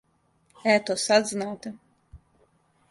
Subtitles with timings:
[0.75, 1.75] Ето, сад знате.